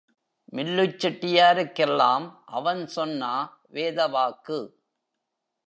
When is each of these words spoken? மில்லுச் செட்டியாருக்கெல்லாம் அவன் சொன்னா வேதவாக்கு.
மில்லுச் 0.53 0.97
செட்டியாருக்கெல்லாம் 1.01 2.25
அவன் 2.45 2.87
சொன்னா 2.87 3.33
வேதவாக்கு. 3.73 4.59